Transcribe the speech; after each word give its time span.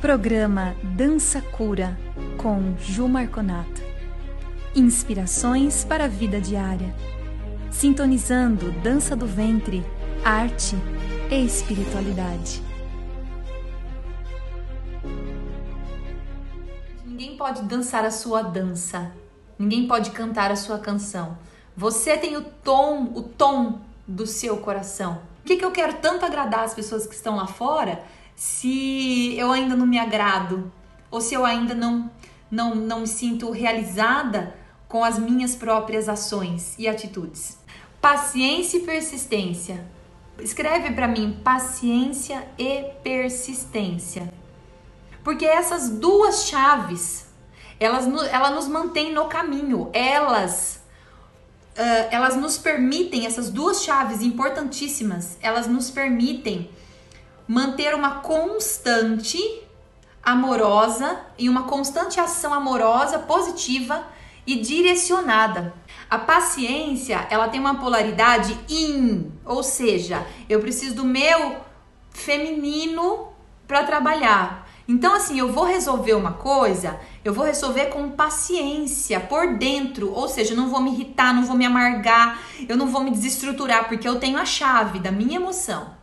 Programa 0.00 0.76
Dança 0.94 1.40
Cura 1.40 1.98
com 2.36 2.76
Ju 2.78 3.08
Marconato. 3.08 3.82
Inspirações 4.72 5.84
para 5.84 6.04
a 6.04 6.08
vida 6.08 6.40
diária. 6.40 6.94
Sintonizando 7.68 8.70
dança 8.80 9.16
do 9.16 9.26
ventre, 9.26 9.84
arte 10.24 10.76
e 11.28 11.44
espiritualidade. 11.44 12.62
Ninguém 17.04 17.36
pode 17.36 17.62
dançar 17.62 18.04
a 18.04 18.12
sua 18.12 18.40
dança. 18.40 19.10
Ninguém 19.58 19.88
pode 19.88 20.12
cantar 20.12 20.52
a 20.52 20.56
sua 20.56 20.78
canção. 20.78 21.36
Você 21.76 22.16
tem 22.16 22.36
o 22.36 22.44
tom, 22.44 23.10
o 23.16 23.22
tom 23.24 23.80
do 24.06 24.28
seu 24.28 24.58
coração. 24.58 25.20
Por 25.42 25.48
que, 25.48 25.56
que 25.56 25.64
eu 25.64 25.72
quero 25.72 25.94
tanto 25.94 26.24
agradar 26.24 26.60
as 26.60 26.72
pessoas 26.72 27.04
que 27.04 27.16
estão 27.16 27.34
lá 27.34 27.48
fora? 27.48 28.04
Se 28.38 29.34
eu 29.36 29.50
ainda 29.50 29.74
não 29.74 29.84
me 29.84 29.98
agrado 29.98 30.70
ou 31.10 31.20
se 31.20 31.34
eu 31.34 31.44
ainda 31.44 31.74
não, 31.74 32.08
não, 32.48 32.72
não 32.72 33.00
me 33.00 33.06
sinto 33.08 33.50
realizada 33.50 34.54
com 34.88 35.02
as 35.02 35.18
minhas 35.18 35.56
próprias 35.56 36.08
ações 36.08 36.76
e 36.78 36.86
atitudes. 36.86 37.58
Paciência 38.00 38.78
e 38.78 38.82
persistência. 38.82 39.84
Escreve 40.38 40.94
para 40.94 41.08
mim 41.08 41.40
paciência 41.42 42.46
e 42.56 42.84
persistência. 43.02 44.32
Porque 45.24 45.44
essas 45.44 45.90
duas 45.90 46.46
chaves, 46.46 47.26
elas, 47.80 48.06
elas 48.32 48.54
nos 48.54 48.68
mantêm 48.68 49.12
no 49.12 49.24
caminho. 49.24 49.90
Elas 49.92 50.80
uh, 51.76 52.08
elas 52.12 52.36
nos 52.36 52.56
permitem, 52.56 53.26
essas 53.26 53.50
duas 53.50 53.82
chaves 53.82 54.22
importantíssimas, 54.22 55.36
elas 55.42 55.66
nos 55.66 55.90
permitem 55.90 56.70
manter 57.48 57.94
uma 57.94 58.16
constante 58.16 59.38
amorosa 60.22 61.18
e 61.38 61.48
uma 61.48 61.62
constante 61.62 62.20
ação 62.20 62.52
amorosa, 62.52 63.18
positiva 63.20 64.06
e 64.46 64.56
direcionada. 64.56 65.72
A 66.10 66.18
paciência, 66.18 67.26
ela 67.30 67.48
tem 67.48 67.58
uma 67.58 67.76
polaridade 67.76 68.58
in, 68.68 69.32
ou 69.44 69.62
seja, 69.62 70.26
eu 70.48 70.60
preciso 70.60 70.94
do 70.96 71.04
meu 71.04 71.56
feminino 72.10 73.28
para 73.66 73.84
trabalhar. 73.84 74.68
Então, 74.86 75.14
assim, 75.14 75.38
eu 75.38 75.52
vou 75.52 75.64
resolver 75.64 76.14
uma 76.14 76.32
coisa, 76.32 76.98
eu 77.22 77.32
vou 77.34 77.44
resolver 77.44 77.86
com 77.86 78.10
paciência 78.10 79.20
por 79.20 79.58
dentro, 79.58 80.12
ou 80.14 80.28
seja, 80.28 80.52
eu 80.52 80.56
não 80.56 80.70
vou 80.70 80.80
me 80.80 80.90
irritar, 80.90 81.34
não 81.34 81.44
vou 81.44 81.56
me 81.56 81.66
amargar, 81.66 82.40
eu 82.66 82.76
não 82.76 82.86
vou 82.86 83.02
me 83.02 83.10
desestruturar, 83.10 83.86
porque 83.86 84.08
eu 84.08 84.18
tenho 84.18 84.38
a 84.38 84.46
chave 84.46 84.98
da 84.98 85.10
minha 85.10 85.36
emoção. 85.36 85.97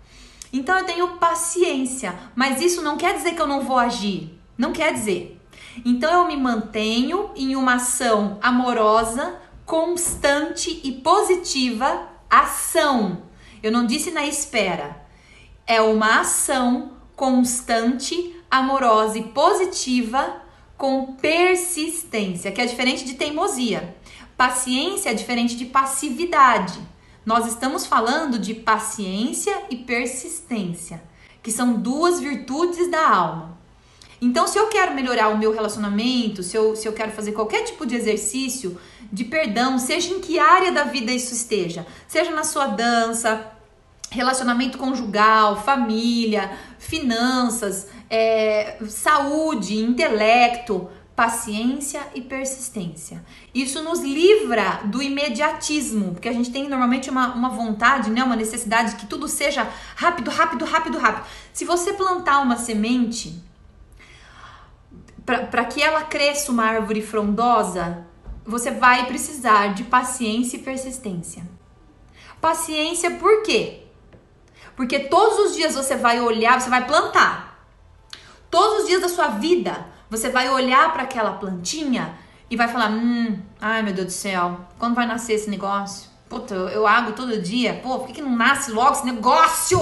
Então 0.56 0.80
eu 0.80 0.86
tenho 0.86 1.18
paciência, 1.18 2.18
mas 2.34 2.62
isso 2.62 2.82
não 2.82 2.96
quer 2.96 3.14
dizer 3.14 3.36
que 3.36 3.42
eu 3.42 3.48
não 3.48 3.60
vou 3.60 3.78
agir. 3.78 4.40
Não 4.58 4.72
quer 4.72 4.94
dizer. 4.94 5.38
Então 5.84 6.22
eu 6.22 6.28
me 6.28 6.38
mantenho 6.38 7.32
em 7.36 7.58
uma 7.58 7.74
ação 7.76 8.40
amorosa, 8.42 9.38
constante 9.66 10.80
e 10.82 10.94
positiva 10.94 12.08
ação. 12.30 13.24
Eu 13.62 13.70
não 13.70 13.86
disse 13.86 14.12
na 14.12 14.26
espera. 14.26 15.06
É 15.68 15.82
uma 15.82 16.22
ação 16.22 16.94
constante, 17.18 18.34
amorosa 18.50 19.18
e 19.18 19.24
positiva 19.24 20.42
com 20.78 21.16
persistência, 21.16 22.50
que 22.54 22.62
é 22.62 22.66
diferente 22.66 23.04
de 23.04 23.16
teimosia. 23.16 23.94
Paciência 24.38 25.10
é 25.10 25.14
diferente 25.14 25.58
de 25.58 25.66
passividade. 25.66 26.80
Nós 27.26 27.48
estamos 27.48 27.86
falando 27.86 28.38
de 28.38 28.54
paciência 28.54 29.64
e 29.70 29.78
persistência, 29.78 31.02
que 31.42 31.52
são 31.52 31.74
duas 31.74 32.20
virtudes 32.20 32.90
da 32.92 33.10
alma. 33.10 33.58
Então, 34.22 34.48
se 34.48 34.58
eu 34.58 34.68
quero 34.68 34.94
melhorar 34.94 35.30
o 35.30 35.38
meu 35.38 35.52
relacionamento, 35.54 36.42
se 36.42 36.56
eu, 36.56 36.76
se 36.76 36.88
eu 36.88 36.94
quero 36.94 37.12
fazer 37.12 37.32
qualquer 37.32 37.64
tipo 37.64 37.86
de 37.86 37.96
exercício 37.96 38.80
de 39.12 39.24
perdão, 39.24 39.78
seja 39.78 40.14
em 40.14 40.20
que 40.20 40.40
área 40.40 40.72
da 40.72 40.84
vida 40.84 41.12
isso 41.12 41.34
esteja, 41.34 41.86
seja 42.08 42.32
na 42.32 42.44
sua 42.44 42.68
dança, 42.68 43.52
relacionamento 44.10 44.78
conjugal, 44.78 45.64
família, 45.64 46.58
finanças, 46.80 47.88
é, 48.10 48.78
saúde, 48.88 49.78
intelecto, 49.78 50.90
paciência 51.16 52.02
e 52.14 52.22
persistência. 52.22 53.24
Isso 53.54 53.82
nos 53.82 54.02
livra 54.02 54.82
do 54.86 55.02
imediatismo, 55.02 56.12
porque 56.12 56.28
a 56.28 56.34
gente 56.34 56.52
tem 56.52 56.68
normalmente 56.68 57.10
uma, 57.10 57.34
uma 57.34 57.50
vontade, 57.50 58.10
né, 58.10 58.22
uma 58.24 58.36
necessidade 58.36 58.92
de 58.92 58.96
que 58.98 59.06
tudo 59.06 59.28
seja 59.28 59.66
rápido, 59.96 60.30
rápido, 60.30 60.66
rápido, 60.66 60.98
rápido. 60.98 61.26
Se 61.54 61.64
você 61.64 61.94
plantar 61.94 62.42
uma 62.42 62.58
semente, 62.58 63.42
para 65.26 65.66
que 65.66 65.82
ela 65.82 66.04
cresça 66.04 66.52
uma 66.52 66.66
árvore 66.66 67.02
frondosa, 67.02 68.06
você 68.46 68.70
vai 68.70 69.06
precisar 69.06 69.74
de 69.74 69.86
paciência 69.86 70.58
e 70.58 70.60
persistência. 70.60 71.44
Paciência 72.42 73.12
por 73.12 73.42
quê? 73.42 73.84
Porque 74.76 75.00
todos 75.00 75.40
os 75.40 75.56
dias 75.56 75.74
você 75.74 75.96
vai 75.96 76.20
olhar, 76.20 76.60
você 76.60 76.70
vai 76.70 76.86
plantar. 76.86 77.66
Todos 78.52 78.84
os 78.84 78.88
dias 78.88 79.02
da 79.02 79.10
sua 79.10 79.30
vida, 79.30 79.95
você 80.16 80.30
vai 80.30 80.50
olhar 80.50 80.94
para 80.94 81.04
aquela 81.04 81.34
plantinha 81.34 82.18
e 82.50 82.56
vai 82.56 82.68
falar: 82.68 82.90
Hum, 82.92 83.40
ai 83.60 83.82
meu 83.82 83.94
Deus 83.94 84.08
do 84.08 84.12
céu, 84.12 84.62
quando 84.78 84.96
vai 84.96 85.06
nascer 85.06 85.34
esse 85.34 85.50
negócio? 85.50 86.10
Puta, 86.30 86.56
eu, 86.56 86.88
água 86.88 87.14
todo 87.14 87.42
dia, 87.42 87.80
pô, 87.84 88.00
por 88.00 88.08
que, 88.08 88.14
que 88.14 88.22
não 88.22 88.36
nasce 88.36 88.72
logo 88.72 88.94
esse 88.94 89.06
negócio? 89.06 89.80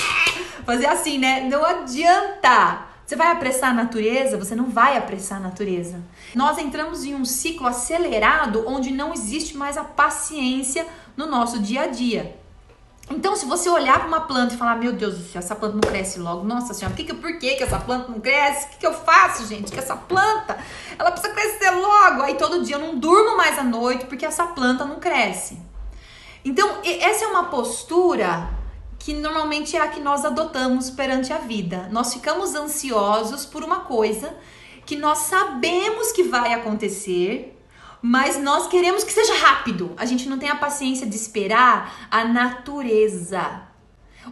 Fazer 0.66 0.86
assim, 0.86 1.18
né? 1.18 1.48
Não 1.48 1.64
adianta. 1.64 2.86
Você 3.06 3.16
vai 3.16 3.30
apressar 3.30 3.70
a 3.70 3.74
natureza? 3.74 4.36
Você 4.36 4.54
não 4.54 4.66
vai 4.66 4.98
apressar 4.98 5.38
a 5.38 5.40
natureza. 5.40 5.98
Nós 6.34 6.58
entramos 6.58 7.04
em 7.04 7.14
um 7.14 7.24
ciclo 7.24 7.66
acelerado 7.66 8.64
onde 8.66 8.90
não 8.90 9.14
existe 9.14 9.56
mais 9.56 9.78
a 9.78 9.84
paciência 9.84 10.86
no 11.16 11.24
nosso 11.26 11.58
dia 11.58 11.84
a 11.84 11.86
dia. 11.86 12.36
Então, 13.10 13.34
se 13.34 13.46
você 13.46 13.70
olhar 13.70 13.98
para 13.98 14.08
uma 14.08 14.20
planta 14.20 14.54
e 14.54 14.56
falar, 14.58 14.76
meu 14.76 14.92
Deus 14.92 15.16
do 15.16 15.24
céu, 15.24 15.38
essa 15.38 15.56
planta 15.56 15.74
não 15.74 15.80
cresce 15.80 16.18
logo, 16.18 16.44
nossa 16.44 16.74
senhora, 16.74 16.94
por 16.94 17.04
que, 17.04 17.14
por 17.14 17.38
que, 17.38 17.56
que 17.56 17.62
essa 17.62 17.78
planta 17.78 18.12
não 18.12 18.20
cresce? 18.20 18.66
O 18.66 18.68
que, 18.70 18.76
que 18.78 18.86
eu 18.86 18.92
faço, 18.92 19.46
gente? 19.46 19.72
Que 19.72 19.78
essa 19.78 19.96
planta, 19.96 20.58
ela 20.98 21.10
precisa 21.10 21.32
crescer 21.32 21.70
logo. 21.70 22.22
Aí 22.22 22.34
todo 22.34 22.62
dia 22.62 22.76
eu 22.76 22.80
não 22.80 22.98
durmo 22.98 23.36
mais 23.36 23.58
à 23.58 23.64
noite 23.64 24.04
porque 24.06 24.26
essa 24.26 24.46
planta 24.48 24.84
não 24.84 25.00
cresce. 25.00 25.58
Então, 26.44 26.78
essa 26.84 27.24
é 27.24 27.28
uma 27.28 27.44
postura 27.44 28.50
que 28.98 29.14
normalmente 29.14 29.76
é 29.76 29.80
a 29.80 29.88
que 29.88 30.00
nós 30.00 30.24
adotamos 30.24 30.90
perante 30.90 31.32
a 31.32 31.38
vida. 31.38 31.88
Nós 31.90 32.12
ficamos 32.12 32.54
ansiosos 32.54 33.46
por 33.46 33.64
uma 33.64 33.80
coisa 33.80 34.34
que 34.84 34.96
nós 34.96 35.18
sabemos 35.18 36.12
que 36.12 36.22
vai 36.22 36.52
acontecer, 36.54 37.57
mas 38.00 38.38
nós 38.40 38.66
queremos 38.66 39.04
que 39.04 39.12
seja 39.12 39.34
rápido. 39.34 39.92
A 39.96 40.04
gente 40.04 40.28
não 40.28 40.38
tem 40.38 40.48
a 40.48 40.56
paciência 40.56 41.06
de 41.06 41.16
esperar 41.16 42.08
a 42.10 42.24
natureza. 42.24 43.62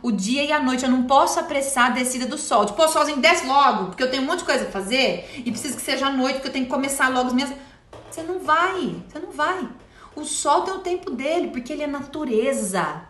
O 0.03 0.13
dia 0.13 0.45
e 0.45 0.53
a 0.53 0.63
noite 0.63 0.85
eu 0.85 0.91
não 0.91 1.05
posso 1.05 1.41
apressar 1.41 1.87
a 1.87 1.95
descida 1.95 2.27
do 2.27 2.37
sol. 2.37 2.67
Tipo, 2.67 2.83
o 2.83 2.89
solzinho 2.89 3.19
desce 3.19 3.47
logo, 3.47 3.87
porque 3.87 4.03
eu 4.03 4.11
tenho 4.11 4.23
um 4.23 4.27
monte 4.27 4.41
de 4.41 4.45
coisa 4.45 4.67
a 4.67 4.71
fazer 4.71 5.31
e 5.39 5.51
preciso 5.51 5.77
que 5.77 5.83
seja 5.83 6.07
a 6.07 6.13
noite, 6.13 6.35
porque 6.35 6.49
eu 6.49 6.53
tenho 6.53 6.67
que 6.67 6.71
começar 6.71 7.09
logo 7.09 7.29
as 7.29 7.33
minhas. 7.33 7.53
Você 8.11 8.23
não 8.23 8.39
vai, 8.39 9.03
você 9.09 9.19
não 9.19 9.33
vai. 9.33 9.69
O 10.15 10.25
sol 10.25 10.63
tem 10.63 10.75
o 10.75 10.79
tempo 10.79 11.11
dele, 11.11 11.49
porque 11.49 11.73
ele 11.73 11.83
é 11.83 11.87
natureza. 11.87 13.03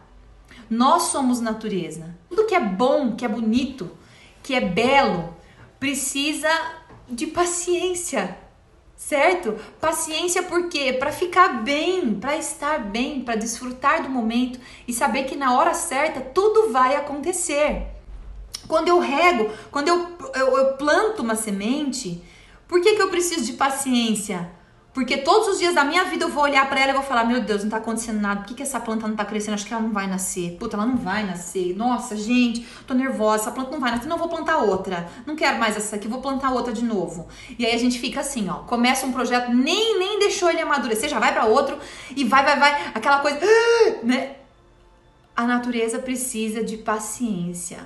Nós 0.68 1.04
somos 1.04 1.40
natureza. 1.40 2.14
Tudo 2.28 2.46
que 2.46 2.54
é 2.54 2.60
bom, 2.60 3.14
que 3.14 3.24
é 3.24 3.28
bonito, 3.28 3.90
que 4.42 4.54
é 4.54 4.60
belo, 4.60 5.36
precisa 5.78 6.48
de 7.08 7.26
paciência 7.28 8.36
certo? 8.96 9.56
Paciência 9.80 10.42
por 10.42 10.68
quê? 10.68 10.92
Para 10.94 11.12
ficar 11.12 11.62
bem, 11.62 12.14
para 12.14 12.36
estar 12.36 12.78
bem, 12.78 13.20
para 13.20 13.36
desfrutar 13.36 14.02
do 14.02 14.08
momento 14.08 14.58
e 14.88 14.92
saber 14.92 15.24
que 15.24 15.36
na 15.36 15.56
hora 15.56 15.74
certa 15.74 16.20
tudo 16.20 16.72
vai 16.72 16.96
acontecer. 16.96 17.86
Quando 18.66 18.88
eu 18.88 18.98
rego, 18.98 19.50
quando 19.70 19.88
eu, 19.88 20.08
eu, 20.34 20.58
eu 20.58 20.72
planto 20.74 21.22
uma 21.22 21.36
semente, 21.36 22.22
por 22.66 22.80
que, 22.80 22.96
que 22.96 23.02
eu 23.02 23.10
preciso 23.10 23.44
de 23.44 23.52
paciência? 23.52 24.50
Porque 24.96 25.18
todos 25.18 25.48
os 25.48 25.58
dias 25.58 25.74
da 25.74 25.84
minha 25.84 26.04
vida 26.04 26.24
eu 26.24 26.30
vou 26.30 26.42
olhar 26.42 26.66
para 26.70 26.80
ela 26.80 26.92
e 26.92 26.94
vou 26.94 27.02
falar: 27.02 27.22
Meu 27.24 27.42
Deus, 27.42 27.62
não 27.62 27.68
tá 27.68 27.76
acontecendo 27.76 28.18
nada. 28.18 28.40
Por 28.40 28.46
que, 28.46 28.54
que 28.54 28.62
essa 28.62 28.80
planta 28.80 29.06
não 29.06 29.14
tá 29.14 29.26
crescendo? 29.26 29.52
Acho 29.52 29.66
que 29.66 29.74
ela 29.74 29.82
não 29.82 29.92
vai 29.92 30.06
nascer. 30.06 30.56
Puta, 30.58 30.74
ela 30.74 30.86
não 30.86 30.96
vai 30.96 31.22
nascer. 31.22 31.76
Nossa, 31.76 32.16
gente, 32.16 32.66
tô 32.86 32.94
nervosa. 32.94 33.42
Essa 33.42 33.50
planta 33.50 33.72
não 33.72 33.78
vai 33.78 33.90
nascer. 33.90 34.08
Não, 34.08 34.16
vou 34.16 34.30
plantar 34.30 34.56
outra. 34.56 35.06
Não 35.26 35.36
quero 35.36 35.58
mais 35.58 35.76
essa 35.76 35.96
aqui, 35.96 36.08
vou 36.08 36.22
plantar 36.22 36.50
outra 36.50 36.72
de 36.72 36.82
novo. 36.82 37.28
E 37.58 37.66
aí 37.66 37.74
a 37.74 37.78
gente 37.78 37.98
fica 37.98 38.20
assim, 38.20 38.48
ó. 38.48 38.60
Começa 38.60 39.04
um 39.04 39.12
projeto, 39.12 39.52
nem, 39.52 39.98
nem 39.98 40.18
deixou 40.18 40.48
ele 40.48 40.62
amadurecer, 40.62 41.10
já 41.10 41.18
vai 41.18 41.34
para 41.34 41.44
outro 41.44 41.78
e 42.16 42.24
vai, 42.24 42.42
vai, 42.42 42.58
vai. 42.58 42.92
Aquela 42.94 43.18
coisa, 43.18 43.38
né? 44.02 44.36
A 45.36 45.46
natureza 45.46 45.98
precisa 45.98 46.64
de 46.64 46.78
paciência. 46.78 47.80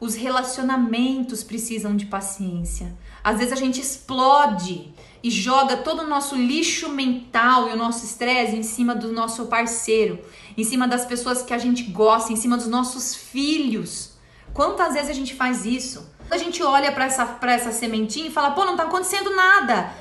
Os 0.00 0.16
relacionamentos 0.16 1.44
precisam 1.44 1.94
de 1.94 2.06
paciência. 2.06 2.92
Às 3.22 3.38
vezes 3.38 3.52
a 3.52 3.56
gente 3.56 3.80
explode 3.80 4.92
e 5.22 5.30
joga 5.30 5.76
todo 5.76 6.02
o 6.02 6.06
nosso 6.06 6.34
lixo 6.34 6.88
mental 6.88 7.68
e 7.68 7.72
o 7.72 7.76
nosso 7.76 8.04
estresse 8.04 8.56
em 8.56 8.62
cima 8.62 8.94
do 8.94 9.12
nosso 9.12 9.46
parceiro, 9.46 10.18
em 10.56 10.64
cima 10.64 10.88
das 10.88 11.04
pessoas 11.04 11.42
que 11.42 11.52
a 11.52 11.58
gente 11.58 11.84
gosta, 11.84 12.32
em 12.32 12.36
cima 12.36 12.56
dos 12.56 12.68
nossos 12.68 13.14
filhos. 13.14 14.12
Quantas 14.54 14.94
vezes 14.94 15.10
a 15.10 15.14
gente 15.14 15.34
faz 15.34 15.64
isso? 15.64 16.10
A 16.30 16.36
gente 16.36 16.62
olha 16.62 16.92
para 16.92 17.04
essa, 17.04 17.26
pra 17.26 17.52
essa 17.52 17.72
sementinha 17.72 18.28
e 18.28 18.32
fala, 18.32 18.52
pô, 18.52 18.64
não 18.64 18.76
tá 18.76 18.84
acontecendo 18.84 19.34
nada. 19.34 19.92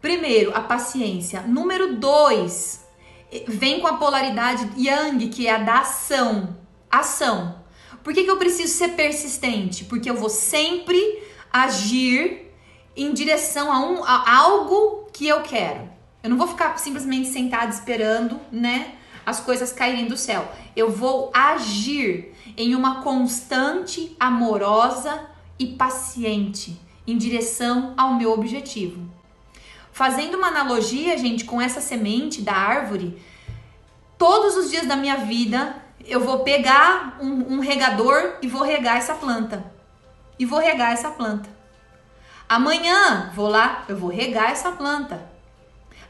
Primeiro, 0.00 0.52
a 0.54 0.60
paciência. 0.60 1.42
Número 1.42 1.96
dois, 1.96 2.84
vem 3.46 3.80
com 3.80 3.88
a 3.88 3.94
polaridade 3.94 4.70
yang, 4.76 5.28
que 5.28 5.46
é 5.46 5.54
a 5.54 5.58
da 5.58 5.80
ação. 5.80 6.56
Ação. 6.90 7.58
Por 8.04 8.14
que, 8.14 8.24
que 8.24 8.30
eu 8.30 8.36
preciso 8.36 8.72
ser 8.72 8.90
persistente? 8.90 9.84
Porque 9.84 10.08
eu 10.08 10.14
vou 10.14 10.30
sempre 10.30 11.22
agir 11.52 12.47
em 12.98 13.12
direção 13.12 13.72
a, 13.72 13.78
um, 13.78 14.04
a 14.04 14.36
algo 14.36 15.08
que 15.12 15.26
eu 15.26 15.40
quero. 15.42 15.88
Eu 16.22 16.30
não 16.30 16.36
vou 16.36 16.48
ficar 16.48 16.76
simplesmente 16.78 17.28
sentada 17.28 17.70
esperando, 17.70 18.40
né, 18.50 18.94
as 19.24 19.40
coisas 19.40 19.72
caírem 19.72 20.06
do 20.06 20.16
céu. 20.16 20.50
Eu 20.74 20.90
vou 20.90 21.30
agir 21.32 22.34
em 22.56 22.74
uma 22.74 23.02
constante, 23.02 24.16
amorosa 24.18 25.28
e 25.58 25.66
paciente 25.66 26.78
em 27.06 27.16
direção 27.16 27.94
ao 27.96 28.14
meu 28.14 28.32
objetivo. 28.32 29.00
Fazendo 29.92 30.36
uma 30.36 30.48
analogia, 30.48 31.16
gente, 31.16 31.44
com 31.44 31.60
essa 31.60 31.80
semente 31.80 32.42
da 32.42 32.52
árvore, 32.52 33.20
todos 34.16 34.56
os 34.56 34.70
dias 34.70 34.86
da 34.86 34.96
minha 34.96 35.18
vida 35.18 35.82
eu 36.04 36.20
vou 36.20 36.40
pegar 36.40 37.18
um, 37.20 37.54
um 37.54 37.60
regador 37.60 38.36
e 38.40 38.48
vou 38.48 38.62
regar 38.62 38.96
essa 38.96 39.14
planta. 39.14 39.72
E 40.38 40.44
vou 40.44 40.58
regar 40.58 40.92
essa 40.92 41.10
planta. 41.10 41.57
Amanhã 42.48 43.30
vou 43.34 43.48
lá, 43.48 43.84
eu 43.88 43.96
vou 43.96 44.08
regar 44.08 44.50
essa 44.50 44.72
planta. 44.72 45.28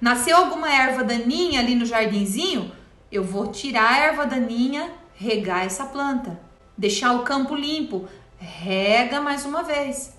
Nasceu 0.00 0.36
alguma 0.36 0.72
erva 0.72 1.02
daninha 1.02 1.58
ali 1.58 1.74
no 1.74 1.84
jardinzinho, 1.84 2.70
eu 3.10 3.24
vou 3.24 3.48
tirar 3.48 3.92
a 3.92 3.98
erva 3.98 4.24
daninha, 4.24 4.92
regar 5.16 5.66
essa 5.66 5.86
planta. 5.86 6.40
Deixar 6.76 7.14
o 7.14 7.24
campo 7.24 7.56
limpo, 7.56 8.08
rega 8.38 9.20
mais 9.20 9.44
uma 9.44 9.64
vez. 9.64 10.16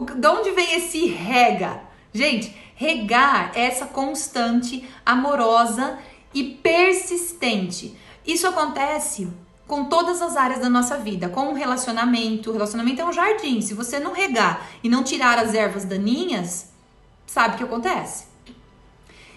De 0.00 0.26
onde 0.26 0.52
vem 0.52 0.76
esse 0.76 1.06
rega? 1.06 1.82
Gente, 2.14 2.56
regar 2.74 3.52
é 3.54 3.66
essa 3.66 3.84
constante, 3.84 4.88
amorosa 5.04 5.98
e 6.32 6.44
persistente. 6.44 7.94
Isso 8.26 8.46
acontece 8.46 9.30
com 9.68 9.84
todas 9.84 10.22
as 10.22 10.34
áreas 10.34 10.60
da 10.60 10.70
nossa 10.70 10.96
vida, 10.96 11.28
com 11.28 11.52
o 11.52 11.54
relacionamento. 11.54 12.48
O 12.48 12.52
relacionamento 12.54 13.02
é 13.02 13.04
um 13.04 13.12
jardim. 13.12 13.60
Se 13.60 13.74
você 13.74 14.00
não 14.00 14.12
regar 14.12 14.66
e 14.82 14.88
não 14.88 15.04
tirar 15.04 15.38
as 15.38 15.54
ervas 15.54 15.84
daninhas, 15.84 16.70
sabe 17.26 17.54
o 17.54 17.58
que 17.58 17.64
acontece? 17.64 18.24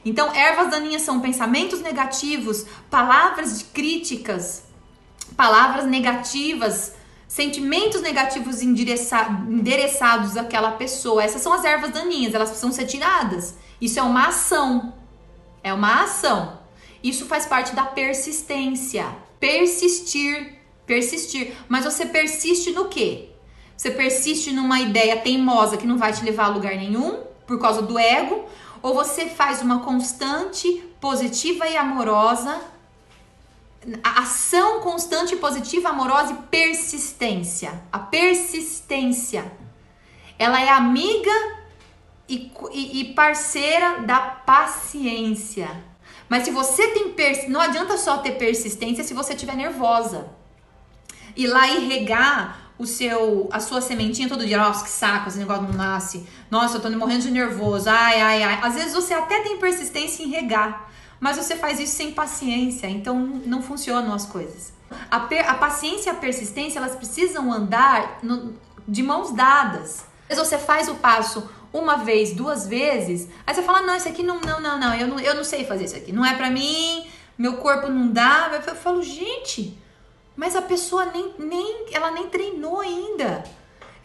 Então, 0.04 0.34
ervas 0.34 0.72
daninhas 0.72 1.02
são 1.02 1.20
pensamentos 1.20 1.82
negativos, 1.82 2.66
palavras 2.90 3.60
de 3.60 3.66
críticas, 3.66 4.64
palavras 5.36 5.86
negativas, 5.86 6.94
sentimentos 7.28 8.02
negativos 8.02 8.62
endereçados 8.62 10.38
àquela 10.38 10.72
pessoa. 10.72 11.22
Essas 11.22 11.42
são 11.42 11.54
as 11.54 11.66
ervas 11.66 11.92
daninhas, 11.92 12.34
elas 12.34 12.50
precisam 12.50 12.72
ser 12.72 12.86
tiradas. 12.86 13.56
Isso 13.82 14.00
é 14.00 14.02
uma 14.02 14.28
ação. 14.28 14.94
É 15.62 15.74
uma 15.74 16.04
ação. 16.04 16.60
Isso 17.04 17.26
faz 17.26 17.46
parte 17.46 17.76
da 17.76 17.84
persistência. 17.84 19.06
Persistir, 19.42 20.56
persistir. 20.86 21.54
Mas 21.68 21.84
você 21.84 22.06
persiste 22.06 22.72
no 22.72 22.88
quê? 22.88 23.28
Você 23.76 23.92
persiste 23.92 24.54
numa 24.54 24.80
ideia 24.80 25.18
teimosa 25.18 25.76
que 25.76 25.86
não 25.86 25.98
vai 25.98 26.14
te 26.14 26.24
levar 26.24 26.46
a 26.46 26.50
lugar 26.50 26.76
nenhum 26.78 27.24
por 27.46 27.60
causa 27.60 27.82
do 27.82 28.00
ego, 28.00 28.46
ou 28.82 28.94
você 28.94 29.26
faz 29.26 29.62
uma 29.62 29.80
constante, 29.80 30.82
positiva 31.02 31.68
e 31.68 31.76
amorosa 31.76 32.62
ação 34.04 34.80
constante, 34.82 35.36
positiva, 35.36 35.90
amorosa 35.90 36.34
e 36.34 36.38
persistência. 36.48 37.82
A 37.92 38.00
persistência, 38.00 39.52
ela 40.38 40.62
é 40.62 40.70
amiga 40.70 41.32
e, 42.30 42.52
e, 42.72 43.02
e 43.02 43.14
parceira 43.14 44.02
da 44.02 44.20
paciência. 44.20 45.91
Mas 46.32 46.46
se 46.46 46.52
você 46.52 46.88
tem 46.88 47.12
pers 47.12 47.50
não 47.50 47.60
adianta 47.60 47.98
só 47.98 48.20
ter 48.20 48.38
persistência 48.38 49.04
se 49.04 49.14
você 49.14 49.34
estiver 49.34 49.54
nervosa. 49.54 50.30
Ir 51.36 51.48
lá 51.48 51.68
e 51.68 51.90
regar 51.90 52.72
o 52.80 52.88
seu 52.88 53.50
a 53.52 53.60
sua 53.60 53.82
sementinha 53.82 54.30
todo 54.30 54.46
dia, 54.46 54.58
nossa, 54.58 54.82
que 54.82 54.90
saco, 54.90 55.28
esse 55.28 55.38
negócio 55.38 55.64
não 55.64 55.74
nasce. 55.74 56.26
Nossa, 56.50 56.78
eu 56.78 56.82
tô 56.82 56.90
morrendo 56.92 57.24
de 57.24 57.32
nervoso. 57.32 57.90
Ai, 57.90 58.22
ai, 58.22 58.44
ai. 58.44 58.60
Às 58.64 58.76
vezes 58.76 58.94
você 58.94 59.14
até 59.14 59.42
tem 59.42 59.58
persistência 59.58 60.24
em 60.24 60.30
regar, 60.30 60.90
mas 61.20 61.36
você 61.36 61.58
faz 61.58 61.82
isso 61.82 61.98
sem 61.98 62.14
paciência, 62.14 62.88
então 62.88 63.20
não 63.46 63.62
funcionam 63.62 64.14
as 64.14 64.26
coisas. 64.26 64.72
A, 65.12 65.18
a 65.18 65.54
paciência 65.56 66.12
e 66.12 66.14
a 66.14 66.16
persistência, 66.16 66.80
elas 66.80 66.96
precisam 66.96 67.52
andar 67.52 68.20
no, 68.24 68.56
de 68.88 69.04
mãos 69.04 69.34
dadas. 69.34 70.06
Às 70.30 70.38
vezes 70.38 70.48
você 70.48 70.58
faz 70.58 70.88
o 70.88 70.96
passo 70.96 71.50
uma 71.74 71.98
vez, 71.98 72.34
duas 72.34 72.68
vezes, 72.68 73.30
aí 73.46 73.54
você 73.54 73.62
fala, 73.62 73.82
não, 73.82 73.96
isso 73.96 74.08
aqui 74.08 74.24
não, 74.24 74.40
não, 74.42 74.60
não, 74.60 74.78
não, 74.78 74.96
eu 74.96 75.08
não, 75.08 75.20
eu 75.20 75.36
não 75.36 75.44
sei 75.44 75.66
fazer 75.66 75.86
isso 75.86 75.96
aqui, 75.96 76.12
não 76.12 76.26
é 76.26 76.36
pra 76.36 76.50
mim, 76.50 77.08
meu 77.38 77.58
corpo 77.58 77.88
não 77.88 78.08
dá. 78.08 78.62
Eu 78.68 78.76
falo, 78.76 79.02
gente, 79.02 79.78
mas 80.36 80.56
a 80.56 80.62
pessoa 80.62 81.06
nem, 81.06 81.34
nem, 81.40 81.86
ela 81.92 82.12
nem 82.12 82.28
treinou 82.28 82.80
ainda. 82.80 83.44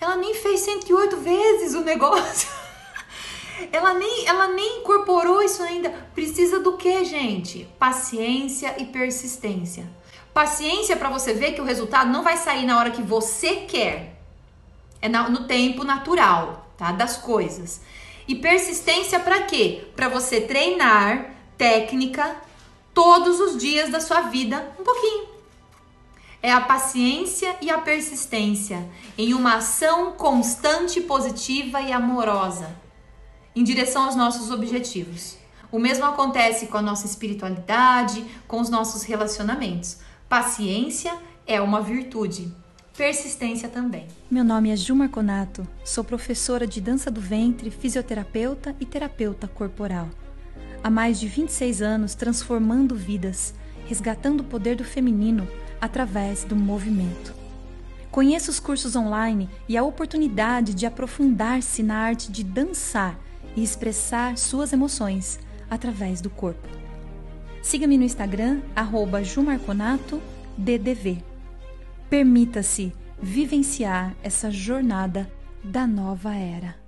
Ela 0.00 0.16
nem 0.16 0.34
fez 0.34 0.60
108 0.60 1.16
vezes 1.18 1.74
o 1.74 1.80
negócio. 1.84 2.48
ela 3.72 3.94
nem, 3.94 4.26
ela 4.26 4.48
nem 4.48 4.78
incorporou 4.78 5.42
isso 5.42 5.62
ainda. 5.62 5.90
Precisa 6.14 6.60
do 6.60 6.76
que, 6.76 7.04
gente? 7.04 7.68
Paciência 7.78 8.74
e 8.78 8.86
persistência. 8.86 9.86
Paciência 10.32 10.96
para 10.96 11.08
você 11.08 11.32
ver 11.32 11.52
que 11.52 11.60
o 11.60 11.64
resultado 11.64 12.10
não 12.10 12.22
vai 12.22 12.36
sair 12.36 12.64
na 12.64 12.78
hora 12.78 12.90
que 12.90 13.02
você 13.02 13.56
quer. 13.56 14.14
É 15.00 15.08
no 15.08 15.46
tempo 15.46 15.84
natural 15.84 16.65
tá? 16.76 16.92
Das 16.92 17.16
coisas. 17.16 17.80
E 18.28 18.34
persistência 18.34 19.20
para 19.20 19.42
quê? 19.42 19.86
Para 19.94 20.08
você 20.08 20.40
treinar 20.40 21.30
técnica 21.56 22.36
todos 22.92 23.40
os 23.40 23.56
dias 23.56 23.90
da 23.90 24.00
sua 24.00 24.22
vida, 24.22 24.72
um 24.78 24.84
pouquinho. 24.84 25.28
É 26.42 26.52
a 26.52 26.60
paciência 26.60 27.56
e 27.60 27.70
a 27.70 27.78
persistência 27.78 28.88
em 29.16 29.34
uma 29.34 29.56
ação 29.56 30.12
constante, 30.12 31.00
positiva 31.00 31.80
e 31.80 31.92
amorosa 31.92 32.76
em 33.54 33.64
direção 33.64 34.04
aos 34.04 34.14
nossos 34.14 34.50
objetivos. 34.50 35.36
O 35.72 35.78
mesmo 35.78 36.04
acontece 36.04 36.66
com 36.66 36.76
a 36.76 36.82
nossa 36.82 37.06
espiritualidade, 37.06 38.24
com 38.46 38.60
os 38.60 38.68
nossos 38.68 39.02
relacionamentos. 39.02 39.98
Paciência 40.28 41.16
é 41.46 41.60
uma 41.60 41.80
virtude 41.80 42.54
persistência 42.96 43.68
também. 43.68 44.06
Meu 44.30 44.42
nome 44.42 44.70
é 44.70 44.76
Ju 44.76 44.94
Marconato, 44.94 45.68
sou 45.84 46.02
professora 46.02 46.66
de 46.66 46.80
dança 46.80 47.10
do 47.10 47.20
ventre, 47.20 47.70
fisioterapeuta 47.70 48.74
e 48.80 48.86
terapeuta 48.86 49.46
corporal. 49.46 50.08
Há 50.82 50.88
mais 50.88 51.20
de 51.20 51.28
26 51.28 51.82
anos 51.82 52.14
transformando 52.14 52.96
vidas, 52.96 53.52
resgatando 53.86 54.40
o 54.40 54.44
poder 54.44 54.76
do 54.76 54.84
feminino 54.84 55.46
através 55.78 56.42
do 56.42 56.56
movimento. 56.56 57.34
Conheça 58.10 58.50
os 58.50 58.58
cursos 58.58 58.96
online 58.96 59.46
e 59.68 59.76
a 59.76 59.82
oportunidade 59.82 60.72
de 60.72 60.86
aprofundar-se 60.86 61.82
na 61.82 61.98
arte 61.98 62.32
de 62.32 62.42
dançar 62.42 63.20
e 63.54 63.62
expressar 63.62 64.38
suas 64.38 64.72
emoções 64.72 65.38
através 65.68 66.22
do 66.22 66.30
corpo. 66.30 66.66
Siga-me 67.60 67.98
no 67.98 68.04
Instagram, 68.04 68.62
arroba 68.74 69.22
jumarconato.ddv. 69.22 71.35
Permita-se 72.08 72.92
vivenciar 73.20 74.14
essa 74.22 74.50
jornada 74.50 75.28
da 75.64 75.86
nova 75.86 76.34
era. 76.34 76.85